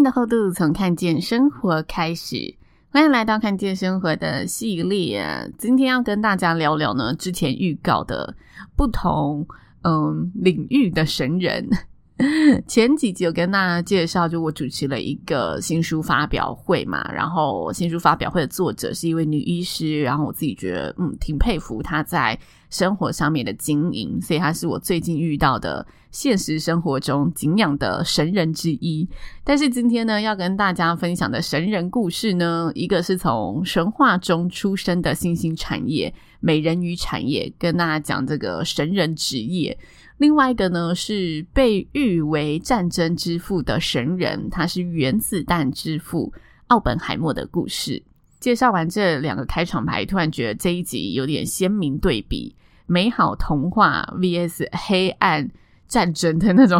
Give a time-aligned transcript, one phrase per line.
[0.00, 2.54] 命的厚度，从看见生活开始。
[2.88, 5.52] 欢迎来到看见生活的系列。
[5.58, 8.34] 今天要跟大家聊聊呢，之前预告的
[8.74, 9.46] 不同
[9.82, 11.68] 嗯领域的神人。
[12.66, 22.38] 前几集有跟大家介绍，就我主持了一个新书发表会嘛，然后新书发表会的作者是一位女医师，然后我自己觉得嗯挺佩服她在
[22.68, 29.08] 生活上面的经营，所以她是我最近遇到的现实生活中敬仰的神人之一。
[29.42, 39.78] 但是今天呢，要跟大家分享的神人故事呢，一个是从神话中出生的新兴产业——美人鱼产业，跟大家讲这个神人职业。
[40.20, 46.30] 另外一个呢，是被誉为战争之父的神人，他是原子弹之父
[46.66, 48.02] 奥本海默的故事。
[48.38, 52.54] 介绍完这两个开场白，突然觉得这一集有点鲜明对比：
[52.86, 55.50] 美好童话 vs 黑暗
[55.88, 56.78] 战争的那种。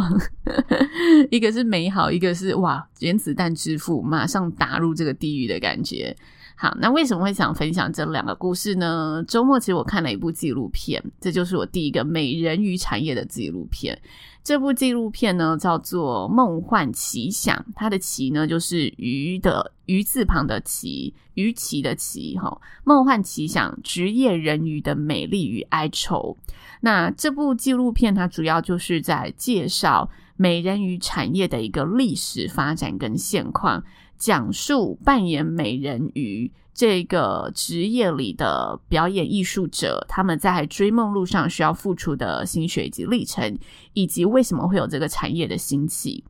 [1.32, 6.14] 一个是美好，一个是哇，原子弹之父马上打入这个地狱的感觉。
[6.62, 9.24] 好，那为什么会想分享这两个故事呢？
[9.26, 13.98] 周末其实我看了一部纪录片，这就是我第一个美人鱼产业的纪录片。
[14.44, 22.60] 这部纪录片呢叫做《梦幻奇想》，它的“奇”呢就是鱼的“鱼”字旁的“奇”，鱼鳍的“鳍”哈。
[22.84, 26.36] 梦幻奇想：职业人鱼的美丽与哀愁。
[26.82, 33.82] 那这部纪录片它主要就是在介绍美人鱼产业的一个历史发展跟现况。
[34.20, 43.58] 讲述扮演美人鱼这个职业里的表演艺术者，他们在追梦路上需要付出的心血以及历程，
[43.94, 46.22] 以及为什么会有这个产业的兴起。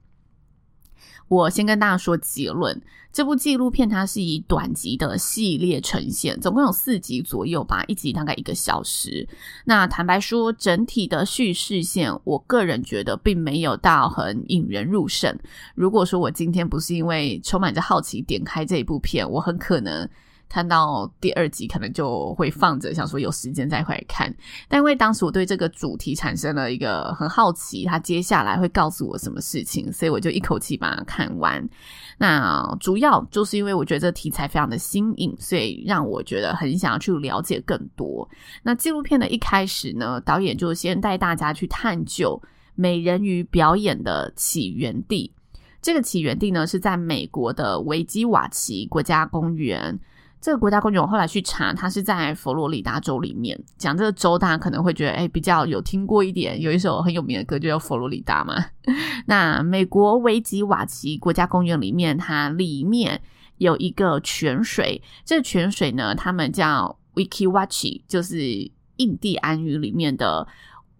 [1.30, 2.82] 我先跟大家说结论，
[3.12, 9.28] 这部纪录片它是以短集的系列呈现，总共有四集左右吧，一集大概一个小时。
[9.64, 15.32] 那坦白说，整体的叙事线，我个人觉得并没有到很引人入胜。
[15.76, 20.10] 如果说我今天不是因为充满着好奇点开这一部片，我很可能。
[20.50, 24.34] 看到第二集可能就会放着，想说有时间再回来看。
[24.68, 31.66] 但因为当时我对这个主题产生了一个很好奇，他接下来会告诉我什么事情，所以我就一口气把它看完。
[32.18, 38.28] 那主要就是因为我觉得这个题材非常的新颖，所以让我觉得很想要去了解更多。
[38.64, 42.42] 那纪录片的一开始呢，导演就先带大家去探究
[42.74, 45.32] 美人鱼表演的起源地。
[45.80, 49.96] 这个起源地呢，是在美国的维基瓦奇国家公园。
[50.40, 53.58] 这个国家公园，我后来去查，它是在佛罗里达州里面。
[53.76, 58.54] 讲这个州，大家可能会觉得，哎，比较有听过一点，有一首很有名的歌，就叫《佛罗里达》嘛。
[59.26, 63.20] 那美国维吉瓦奇国家公园里面，它里面
[63.58, 70.48] 有一个泉水，这个泉水呢，他们叫 Wikiwachi，就是印第安语里面的。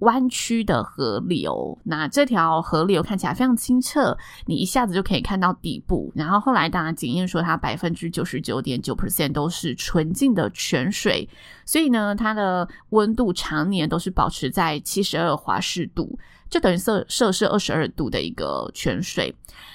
[0.01, 4.17] 弯曲的河流，那这条河流看起来非常清澈，
[4.47, 6.13] 你一下子就可以看到底部。
[6.15, 11.29] 然后后来大家检验说，它百分之九十九点九 percent 都是纯净的泉水，
[11.65, 16.19] 所以呢，它的温度常年都是保持在七十二华氏度。
[16.51, 19.35] 就等于摄摄氏二十二度的一个泉水。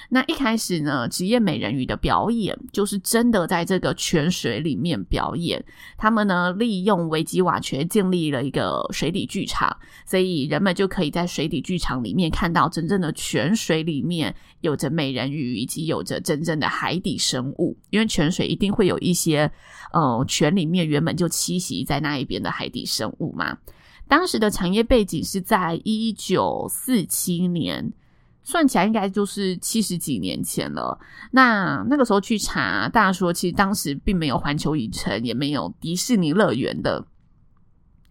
[0.09, 5.63] 那一开始呢，职业美人鱼的表演就是真的在这个泉水里面表演。
[5.97, 9.75] 他们呢，利用维吉瓦泉建立了一个水底剧场，
[10.05, 17.75] 所以人们就可以在水底剧场里面看到真正的泉水里面有着美人鱼，以及有着真正的海底生物。
[17.89, 19.51] 因为泉水一定会有一些，
[19.91, 23.57] 呃，泉里面原本就栖息在那一边的海底生物嘛。
[24.07, 27.91] 当时的产业背景是在一九四七年，
[28.43, 30.99] 算起来应该就是七十几年前了。
[31.31, 37.07] 那那个时候去查，大家说其实当时并没有环球影城，也没有迪士尼乐园的，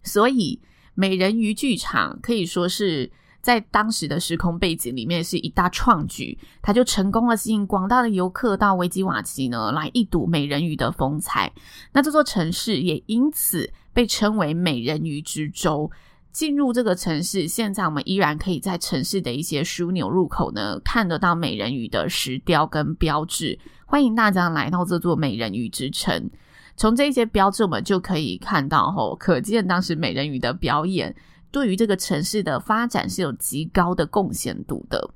[0.03, 0.59] 所以
[0.93, 3.09] 美人鱼剧场可以说是
[3.41, 11.53] 在当时的时空背景里面是一大创举，它就成功了吸引广大的游客到维基瓦奇呢来一睹美人鱼的风采。
[11.93, 13.71] 那这座城市也因此。
[13.95, 15.89] 被称为美人鱼之州。
[16.33, 23.57] 进入这个城市，现在我们依然可以在城市的一些枢纽入口呢，看得到美人鱼的石雕跟标志。
[23.85, 26.29] 欢迎大家来到这座美人鱼之城。
[26.75, 31.15] 从这些标志，我们就可以看到，吼，可见当时美人鱼的表演
[31.49, 35.09] 对于这个城市的发展是有极高的贡献度的。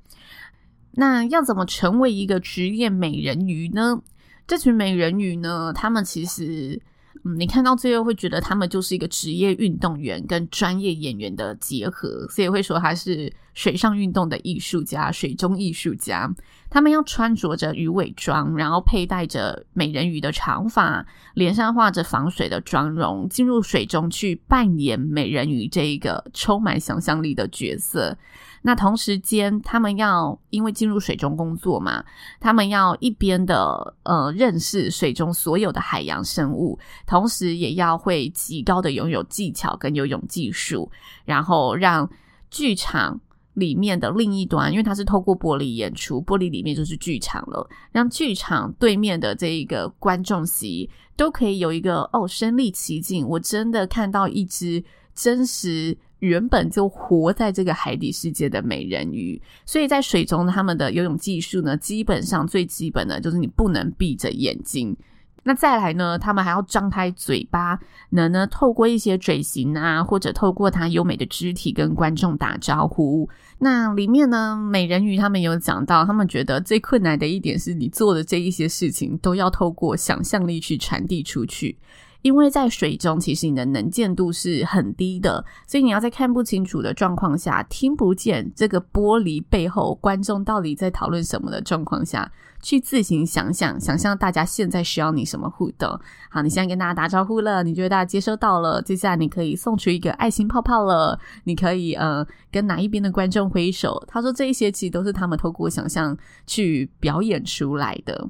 [0.92, 4.00] 那要怎么成为一个职业美人鱼呢？
[4.46, 6.80] 这群美人鱼呢，他们其实。
[7.24, 16.30] 嗯，你看到最后会觉得他们就是一个职业运动员跟专业演员的结合，所以会说他是水上运动的艺术家、水中艺术家。
[16.68, 21.04] 他们要穿着着鱼尾装，然后佩戴着美人鱼的长发，
[21.34, 28.16] 脸上画着防水的妆容，进入水中去扮演美人鱼这一个充满想象力的角色。
[28.62, 32.04] 那同时间，他们要因为进入水中工作嘛，
[32.38, 40.92] 他们要一边的呃认识水中所有的海洋生物，同时也要会极高的拥有技巧跟游泳技术，
[41.24, 42.08] 然后让
[42.48, 43.18] 剧场
[43.60, 54.82] 里面的另一端，因为它是透过玻璃演出，玻璃里面就是剧场了，让剧场对面的这一个观众席都可以有一个哦身临其境，我真的看到一只
[55.14, 55.96] 真实。
[56.20, 64.94] 原本就活在这个海底世界的美人鱼，所以在水中他们的游泳技术呢，基本上最基本的就是你不能闭着眼睛。
[65.42, 67.78] 那再来呢，他们还要张开嘴巴，
[68.10, 73.28] 能呢透过一些嘴型啊，或者透过它优美的肢体跟观众打招呼。
[73.58, 81.78] 那里面呢，美人鱼他们有讲到，他们觉得最困难的一点是你做的这一些事情都要透过想象力去传递出去。
[82.22, 92.30] 因为在水中，其实你的能见度是很低的，所以你要在看不清楚的状况下，听不见这个玻璃背后观众到底在讨论什么的状况下，
[92.62, 95.88] 去自行想象，想象大家现在需要你什么互动。
[96.30, 104.04] 好，你现在跟大家打招呼了，你觉得大家接收到了，接下来你可以送出一个爱心泡泡了，你可以呃跟哪一边的观众挥手。
[104.06, 106.14] 他说这一些其实都是他们透过想象
[106.46, 108.28] 去表演出来的。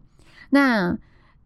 [0.50, 0.96] 那。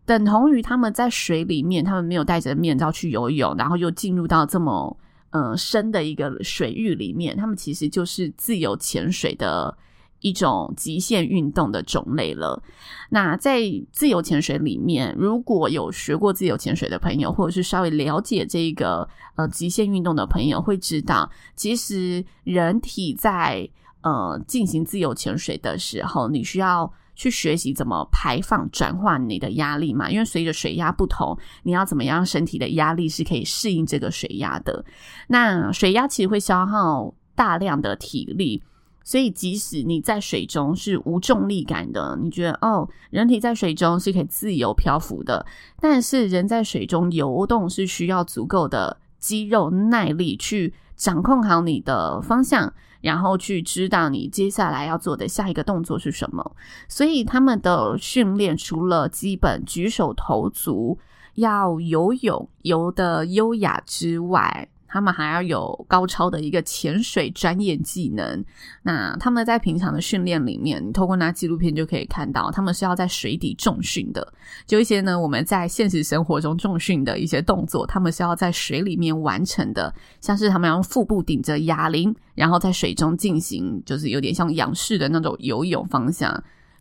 [0.06, 4.94] 等同于他们在水里面，他们没有戴着面罩去游泳，然后又进入到这么
[5.30, 9.74] 呃深的一个水域里面，他们其实就是自由潜水的
[10.20, 12.62] 一种极限运动的种类了。
[13.08, 13.60] 那在
[13.92, 23.66] 自由潜水里面，如果有学过自由潜水的朋友，或者是稍微了解这个呃极限运动的朋友，会知道，其实人体在
[24.02, 26.92] 呃进行自由潜水的时候，你需要。
[27.14, 34.84] 去学习怎么排放、转化你的压力嘛，因为随着水压不同，你要怎么样身体的压力是可以适应这个水压的。
[35.28, 38.62] 那水压其实会消耗大量的体力，
[39.04, 45.44] 所以即使你在水中是无重力感的，你觉得哦，人体在水中是可以自由漂浮的，
[45.80, 52.72] 但是人在水中游动是需要足够的肌肉耐力去掌控好你的方向。
[53.04, 56.56] 然后去知道你接下来要做的下一个动作是什么，
[56.88, 60.98] 所以他们的训练除了基本举手投足
[61.34, 68.44] 要游泳游的优雅之外，他们还要有高超的一个潜水专业技能。
[68.84, 74.32] 那他们在平常的训练里面，你透过那纪录片就可以看到，他们是要在水底重训的。
[74.68, 79.92] 就一些呢，我们在现实生活中重训的一些动作，他们是要在水里面完成的。
[80.20, 86.32] 像是他们要用腹部顶着哑铃，然后在水中进行，就是有点像仰式的那种游泳方向。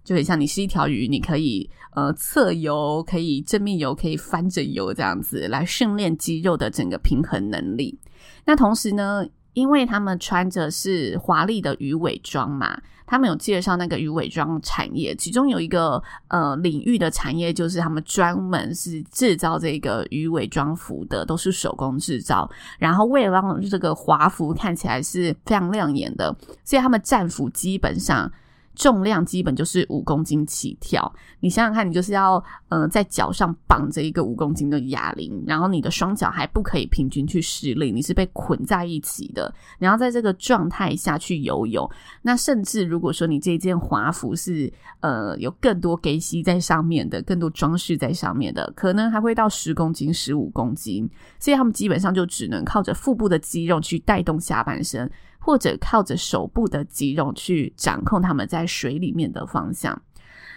[0.03, 7.97] 就很像你是一条鱼，你可以呃侧游，可以正面游，可以翻着游这样子来训练肌肉的整个平衡能力。
[8.45, 22.49] 那同时呢，因为他们穿着是华丽的鱼尾装嘛，他们有介绍那个鱼尾装产业，其中有一个呃领域的产业就是他们专门是制造这个鱼尾装服的，都是手工制造。
[22.77, 26.35] 然后为了让这个华服看起来是非常亮眼的，
[26.65, 28.29] 所以他们战服基本上。
[28.75, 41.89] 重量基本就是五公斤起跳，你想想看，你就是要呃在脚上绑着一个五公斤的哑铃，然后你的双脚还不可以平均去施力，你是被捆在一起的，你要在这个状态下去游泳。
[42.21, 55.09] 那甚至如果说你这件华服是呃有更多给息在上面的，更多装饰在上面的，可能还会到十公斤、十五公斤，所以他们基本上就只能靠着腹部的肌肉去带动下半身。
[55.43, 60.01] 或者靠着手部的肌肉去掌控他们在水里面的方向。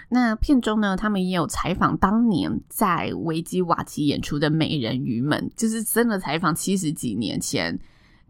[0.09, 7.77] 那片中呢，他们也有采访当年在维基瓦奇演出的美人鱼们，就是真的采访七十几年前，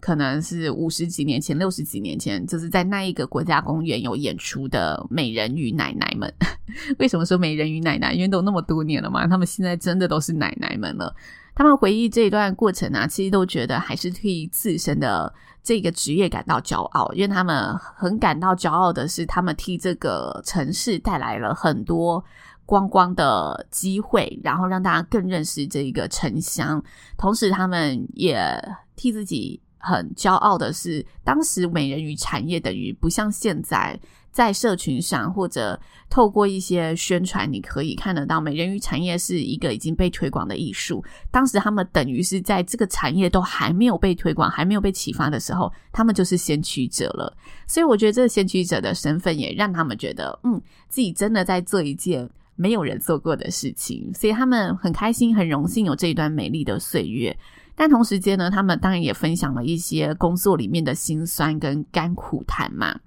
[0.00, 6.32] 可能是五十几年前、六十几年前，就是在那一个国家公园有演出的美人鱼奶奶们。
[6.98, 8.14] 为什么说美人鱼奶奶？
[8.14, 11.14] 因为都那么多年了嘛，他们现在真的都是奶奶们了。
[11.56, 15.34] 他们回忆这一段过程啊，其实都觉得还是替自身的。
[15.66, 22.24] 这个职业感到骄傲，因为他们很感到骄傲的是，他们替这个城市带来了很多
[22.64, 26.80] 观光的机会，然后让大家更认识这一个城乡。
[27.18, 28.46] 同时，他们也
[28.94, 33.98] 替自己很骄傲的是，当时美人鱼产业等于不像现在。
[34.36, 41.02] 在社群上，或者透过一些宣传，你可以看得到美人鱼产业是一个已经被推广的艺术。
[41.30, 47.34] 当时他们等于是在这个产业都还没有被推广、还没有被启发的时候，他们就是先驱者了。
[47.66, 54.12] 所以我觉得这个先驱者的身份也让他们觉得，嗯，自己真的在做一件没有人做过的事情。
[54.12, 57.34] 所以他们很开心、很荣幸有这一段美丽的岁月。
[57.74, 63.00] 但同时间呢，他们当然也分享了一些工作里面的辛酸跟甘苦谈嘛。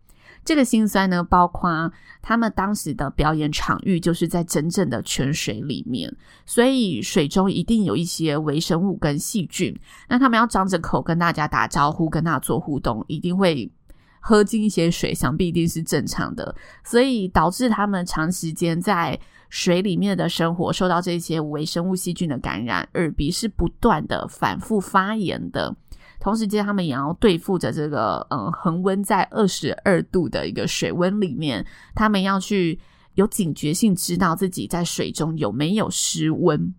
[0.50, 6.12] 这个辛酸呢，包括他们当时的表演场域就是在真正的泉水里面，
[6.44, 9.80] 所以水中一定有一些微生物跟细菌。
[10.08, 13.72] 那他们要张着口跟大家打招呼，跟大家做互动，一定会
[14.20, 16.56] 喝进一些水，想必一定是正常的。
[16.84, 25.76] 所以导致他们长时间在水里面的生活，受到这些微生物细菌的感染，耳鼻是不断的反复发炎的。
[26.20, 32.78] 同时间，他们也要对付着这个，嗯，恒温在二十二度的一个水温里面，他们要去
[33.16, 36.74] 有警觉性，知道自己在水中有没有失温。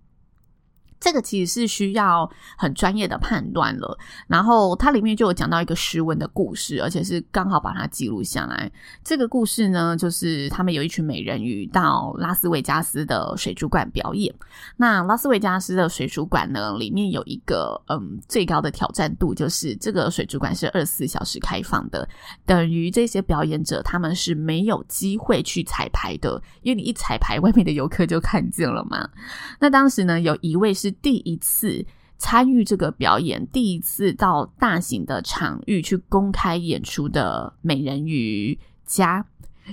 [1.01, 3.99] 这个其实是需要很专业的判断了。
[4.29, 8.71] 然后它里面就有讲到一个诗文的故事，而且是刚好把它记录下来。
[9.03, 14.33] 这个故事呢，就是他们有一群美人鱼到拉斯维加斯的水族馆表演。
[14.77, 22.07] 那拉斯维加斯的水族馆呢，里面有一个嗯最高的挑战度，就是这个水族馆是二十四小时开放的，
[22.45, 29.09] 等于这些表演者他们是没有机会去彩排的，因为你一彩排，外面的游客就看见了嘛。
[29.59, 30.90] 那当时呢，有一位是。
[30.91, 31.85] 第一次
[32.19, 39.25] 参与这个表演，第一次到大型的场域去公开演出的美人鱼家，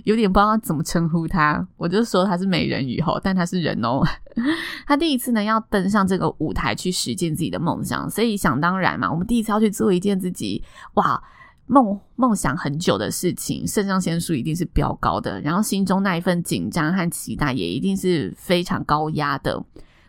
[0.04, 4.02] 有点不知道怎么称呼他，我就说他是美人鱼吼，但他是人哦。
[4.88, 11.22] 他第一次呢要登上这个舞台去实践自己的梦想，所以想当然嘛，我们第一次要去做一件自己哇
[11.66, 19.62] 梦梦想很久的事情，肾上腺素一定是飙高的，然后心中那一份紧张和期待也一定是非常高压的。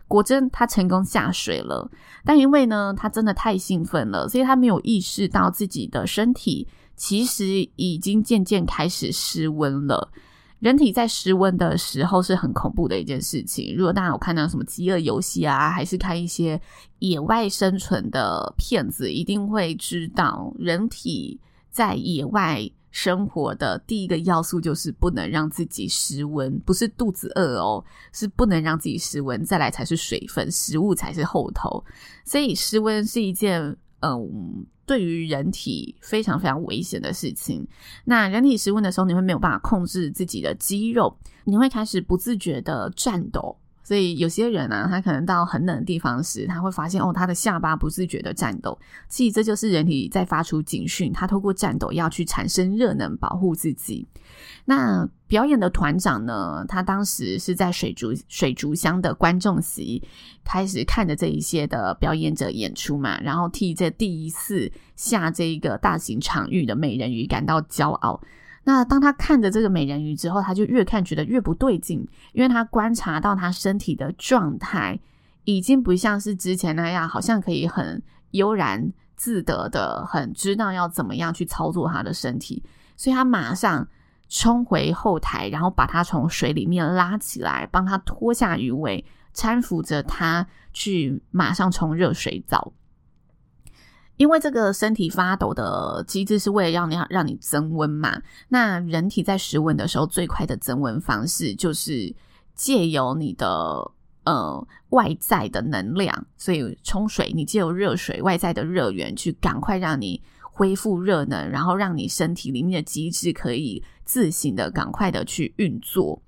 [0.09, 1.89] 果真，他成功下水了，
[2.25, 7.45] 但因为呢，他真的太兴奋了，所以他没有意识到自己的身体其实
[7.77, 10.11] 已经渐渐开始失温了。
[10.59, 13.73] 人体在失温的时候是很恐怖的一件事情。
[13.77, 16.59] 如果大家有看到什么饥饿游戏啊，还是看一些
[16.97, 21.39] 野外生存的片子，一定会知道，人体
[21.69, 22.69] 在野外。
[22.91, 29.43] 生活的第一个要素就是不能让自己失温，不是肚子饿哦，是不能让自己失温。
[29.45, 31.83] 再来才是水分，食物才是后头。
[32.25, 37.67] 所以失温是一件嗯，对于人体非常非常危险的事情。
[38.05, 43.57] 那人体失温的时候，你会没有办法控制自己的肌肉，你会开始不自觉的颤抖。
[43.89, 48.77] 所以有些人啊，他可能到很冷的地方时，他会发现哦，他的下巴不自觉的颤抖。
[49.07, 54.07] 其实这就是人体在发出警讯，他透过颤抖要去产生热能保护自己。
[54.63, 60.03] 那表演的团长呢，他当时是在水族水族箱的观众席
[60.45, 68.21] 开始看着这一些的表演者演出嘛，然后替这第一次下这一个大型场域的美人鱼感到骄傲。
[68.71, 74.99] 那当他看着这个美人鱼之后，他就越看觉得越不对劲，因为他观察到他身体的状态
[75.43, 77.99] 已经不像是之前那样，好像可以很
[78.29, 82.61] 悠然自得的，很知道要怎么样去操作他的身体，
[82.95, 83.87] 所以他马上
[84.27, 92.71] 冲回后台，然后把他从水里面拉起来，帮他脱下鱼尾，搀扶着他去马上冲热水澡。
[94.19, 102.13] 因为这个身体发抖的机制是为了让你让你增温嘛，那人体在失温的时候，最快的增温方式就是
[102.53, 103.47] 借由你的
[104.25, 116.21] 呃外在的能量，所以冲水，你借由热水外在的热源去赶快让你恢复热能，然后让你身体里面的机制可以自行的赶快的去运作。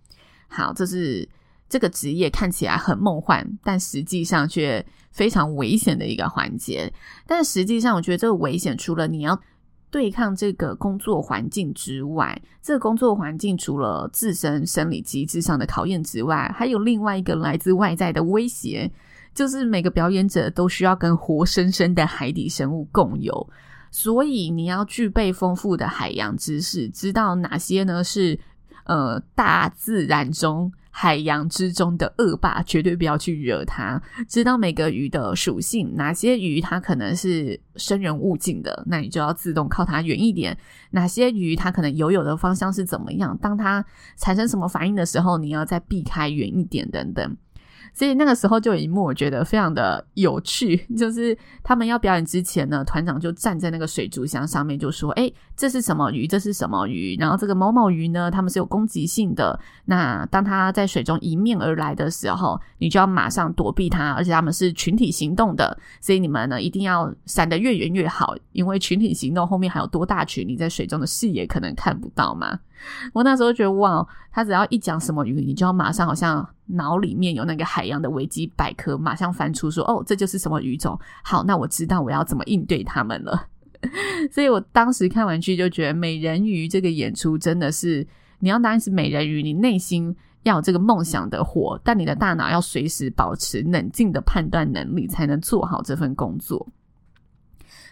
[0.48, 1.28] 好，这是。
[1.72, 6.92] 这个职业看起来很梦幻，但实际上却非常危险的一个环节。
[7.26, 9.42] 但实际上，我觉得这个危险除了你要
[9.90, 18.92] 对抗这个工作环境之外，这个工作环境除了自身生理机制上的考验之外，还有另外一个来自外在的威胁，
[19.34, 23.50] 就是每个表演者都需要跟活生生的海底生物共有，
[23.92, 28.38] 所以你要具备丰富的海洋知识，知道哪些呢是
[28.84, 30.70] 呃大自然中。
[30.92, 34.02] 海洋之中的恶霸，绝对不要去惹它。
[34.28, 40.54] 知道每个鱼的属性，哪些鱼它可能是生人勿近的，那你就要自动靠它远一点；
[40.92, 43.84] 哪些鱼它可能游泳的方向是怎么样，当它
[44.18, 47.38] 产生什么反应的时候，你要再避开远一点等等。
[47.94, 56.26] 所以那个时候就有一幕，我觉得非常的有趣，就是他们要表演之前呢，团长就站在那个水族箱上面，就说：“诶，这是什么鱼？
[56.26, 57.16] 这是什么鱼？
[57.20, 59.60] 然后这个某某鱼呢，他们是有攻击性的。
[59.86, 72.58] 那当他在水中迎面而来的时候，你就要马上躲避它，而且他们是群体行动的，所以你们呢一定要闪得越远越好，因为群体行动后面还有多大群，你在水中的视野可能看不到嘛。”
[73.14, 81.00] 我那时候觉得哇，他只要一讲什么鱼，你就要马上好像脑里面有那个海洋的维基百科，马上翻出说哦，这就是什么鱼种。
[81.24, 83.48] 好，那我知道我要怎么应对他们了。
[84.32, 88.06] 所以我当时看完剧就觉得美人鱼这个演出真的是，
[88.40, 96.68] 你要当然是美人鱼，你内心要有这个梦想的火，但你的大脑要随时保持冷静的判断能力，才能做好这份工作。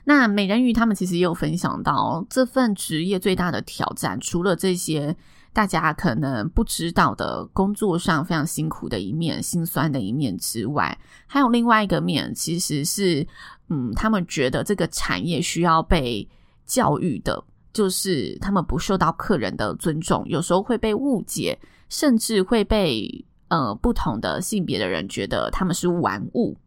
[0.10, 5.16] 那美人鱼他们其实也有分享到，这份职业最大的挑战，除了这些
[5.54, 10.98] 大家可能不知道的工作上非常辛苦的一面、辛酸的一面之外，
[11.28, 13.28] 还有另外一个面，其实是，
[13.68, 16.28] 嗯，他们觉得这个产业需要被
[16.66, 21.56] 教育的，就是他们不受到客人的尊重，有时候会被误解，
[21.88, 26.58] 甚至会被呃不同的性别的人觉得他们是玩物。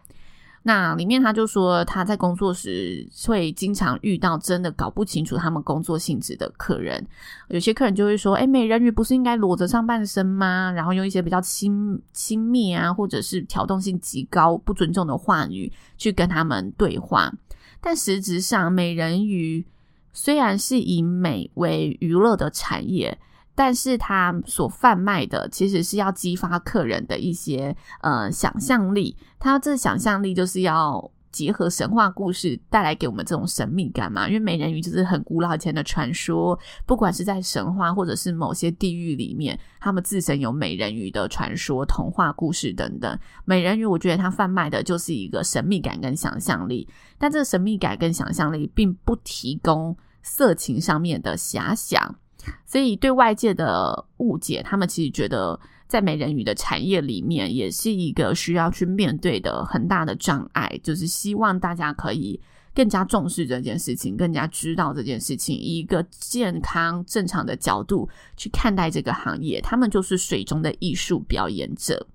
[0.64, 7.04] 那里面他就说，他在工作时会经常遇到真的搞不清楚他们工作性质的客人。
[7.49, 17.33] 有些客人就会说：“诶，美人鱼不是应该裸着上半身吗？”然后用一些比较亲轻蔑啊，或者是挑动性极高、不尊重的话语去跟他们对话。
[17.81, 19.66] 但实质上，美人鱼
[20.12, 23.19] 虽然是以美为娱乐的产业。
[23.55, 34.27] 但是他所贩卖的其实是要激发客人的一些呃想象力，他这想象力就是要结合神话故事带来给我们这种神秘感嘛。
[34.27, 43.19] 因为美人鱼就是很古老以前的传说，不管是在神话或者是某些地域里面，他们自身有美人鱼的传说、童话故事等等。
[43.45, 52.17] 美人鱼，我觉得它贩卖的就是一个神秘感跟想象力，但这神秘感跟想象力并不提供色情上面的遐想。
[52.64, 60.81] 所以对外界的误解，他们其实觉得在美人鱼的产业里面，也是一个需要去面对的很大的障碍。
[60.83, 62.40] 就是希望大家可以
[62.74, 69.61] 更加重视这件事情，更加知道这件事情，以一个健康正常的角度去看待这个行业。
[69.61, 72.07] 他们就是水中的艺术表演者。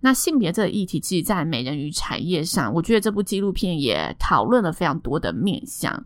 [0.00, 6.04] 那性别这个议题，其实，在美人鱼产业上，我觉得这部纪录片也讨论了非常多的面向。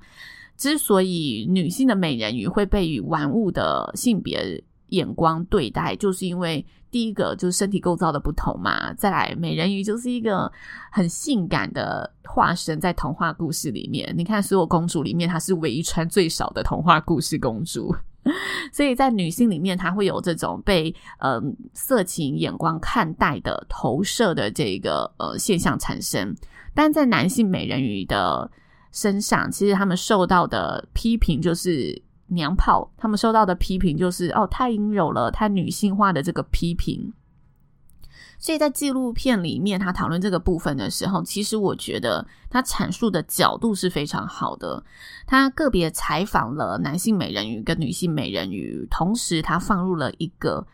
[0.57, 8.92] 之所以女性的美人鱼会被以玩物的性别眼光对待，就是因为第一个就是身体构造的不同嘛。
[8.95, 10.51] 再来，美人鱼就是一个
[10.90, 17.95] 很性感的化身，在童话故事里面，你看所有公主里面，她是唯一穿最少的童话故事公主。
[18.73, 21.40] 所以在女性里面，她会有这种被呃
[21.75, 26.35] 色情眼光看待的投射的这个呃现象产生，
[26.75, 28.51] 但在男性美人鱼的。
[28.97, 37.13] 身上其实他们受到的批评就是娘炮，他们受到的批评就是哦，太阴柔了，太女性化的这个批评。
[38.39, 44.83] 所以在纪录片里面，他讨论这个部分的时候，其实我觉得他阐述的角度是非常好的。
[45.27, 50.67] 他个别采访了男性美人鱼跟女性美人鱼，同时他放入了一个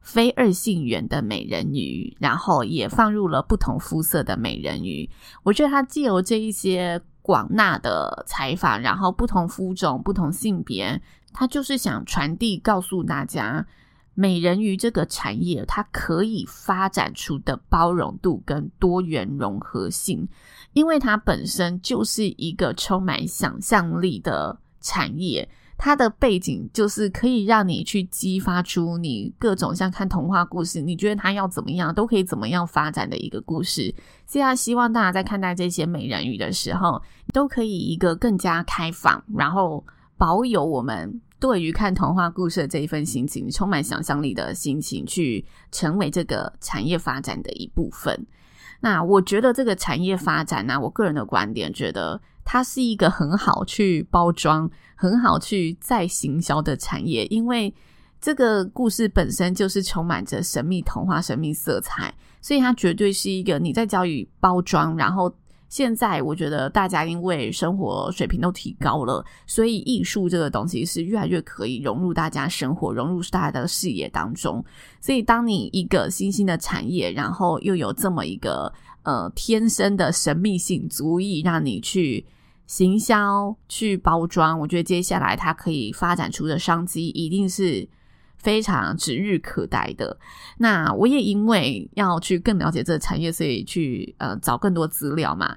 [0.00, 5.10] 非二性缘的美人鱼，然后也放入了不同肤色的美人鱼。
[5.42, 7.02] 我觉得他借由这一些。
[7.24, 11.00] 广纳的采访，然后不同肤种、不同性别，
[11.32, 13.66] 他就是想传递告诉大家，
[14.12, 20.28] 美人鱼这个产业它可以发展出的包容度跟多元融合性，
[20.74, 25.48] 因为它本身就是一个充满想象力的产业。
[25.76, 33.94] 它的背景就是可以让你去激发出你各种像看童话故事，你觉得它要怎么样都可以怎么样发展的一个故事。
[34.24, 39.84] 所以，希望大家在看待这些美人鱼的时候，都可以一个更加开放，然后
[40.16, 48.26] 保有我们对于看童话故事的这一份心情，充满想象力的心情，去成为这个产业发展的一部分。
[48.80, 52.20] 那我觉得这个产业发展呢，我个人的观点觉得。
[52.44, 57.72] 它是一个很好去包装、很好去再行销的产业，因为
[58.20, 65.34] 这个故事本身就是充满着神秘童话、神秘色彩，所以它绝对是一个你在教育包装，然后
[65.68, 74.64] 现在我觉得大家因为生活水平都提高了，所以艺术这个东西是越来越可以融入大家生活，融入大家的视野当中。
[75.00, 82.24] 所以，当你一个新兴的产业，然后又有这么一个呃天生的神秘性，足以让你去
[82.66, 87.88] 行销、去包装，我觉得接下来它可以发展出的商机一定是。
[88.36, 90.18] 非常指日可待的。
[90.58, 95.56] 那我也因为要去更了解这个产业，所以去呃找更多资料嘛。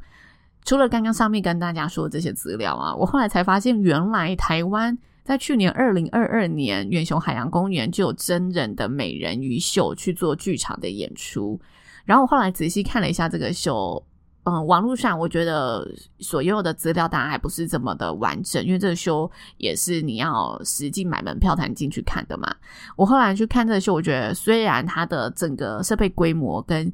[0.64, 11.60] 除了刚刚上面跟大家说的这些资料啊，我后来才发现，原来台湾在去年二零二二年远雄海洋公园就有真人的美人鱼秀去做剧场的演出。
[12.06, 14.02] 然后我后来仔细看了一下这个秀。
[14.50, 15.86] 嗯，网络上我觉得
[16.20, 22.56] 所有的资料当然还不是这么的完整，因为这个秀也是你要实际买门票才能进去看的嘛。
[22.96, 26.90] 我后来去看这个秀，我觉得虽然它的整个设备规模跟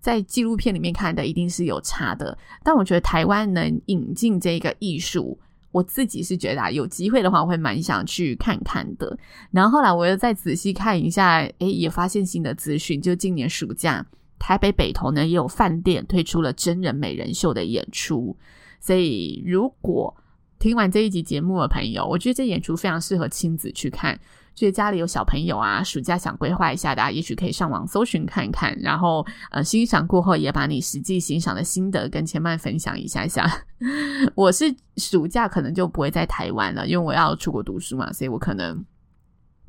[0.00, 5.38] 在纪录片里面看的一定是有差的，但我觉得台湾能引进这个艺术，
[5.70, 9.16] 我自己是觉得，有机会的话我会蛮想去看看的。
[9.52, 14.04] 然后后来我又再仔细看一下，诶，也发现新的资讯，就今年暑假。
[14.38, 18.36] 台北北投呢，也有饭店推出了真人美人秀的演出，
[18.80, 20.14] 所以如果
[20.58, 24.18] 听完这一集节目的朋友，我觉得这演出非常适合亲子去看，
[24.54, 33.46] 所以家里有小朋友啊，暑假想规划一下的，也许可以上网搜寻看看，然后呃欣赏过后，也把你实际欣赏的心得跟千曼分享一下下。
[34.34, 34.64] 我是
[34.96, 38.84] 暑假可能就不会在台湾了，因为我要出国读书嘛，所以我可能。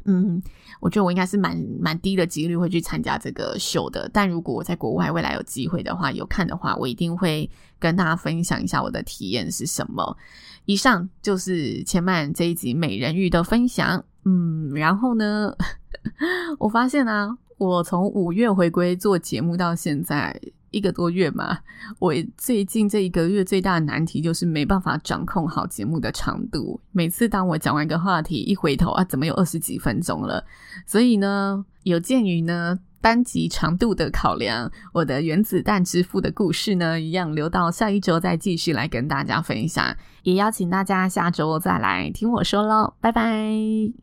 [0.09, 0.41] 嗯，
[0.79, 4.09] 我觉得我应该是蛮蛮低的几率会去参加这个秀的。
[4.13, 10.17] 但如果我在国外未来有机会的话，有看的话，我一定会跟大家分享一下我的体验是什么。
[10.65, 14.03] 以上就是千曼这一集美人鱼的分享。
[14.23, 15.53] 嗯，然后呢，
[16.57, 20.39] 我发现啊，我从五月回归做节目到现在。
[20.69, 21.57] 一个多月嘛，
[21.97, 26.79] 我最近这一个月最大的难题就是没办法掌控好节目的长度。
[26.91, 30.43] 每次当我讲完一个话题，一回头啊，怎么有二十几分钟了？
[30.85, 39.95] 所以呢，有鉴于呢单集长度的考量，我的原子弹之父的故事呢，一样留到下一周再继续来跟大家分享。
[40.23, 43.97] 也邀请大家下周再来听我说喽，拜拜。